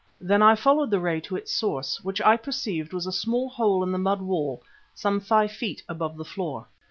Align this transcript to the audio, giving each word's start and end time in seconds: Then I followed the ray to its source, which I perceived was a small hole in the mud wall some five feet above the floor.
Then 0.19 0.41
I 0.41 0.55
followed 0.55 0.89
the 0.89 0.99
ray 0.99 1.21
to 1.21 1.35
its 1.35 1.53
source, 1.53 2.03
which 2.03 2.19
I 2.23 2.35
perceived 2.35 2.91
was 2.91 3.05
a 3.05 3.11
small 3.11 3.49
hole 3.49 3.83
in 3.83 3.91
the 3.91 3.99
mud 3.99 4.19
wall 4.23 4.63
some 4.95 5.19
five 5.19 5.51
feet 5.51 5.83
above 5.87 6.17
the 6.17 6.25
floor. 6.25 6.65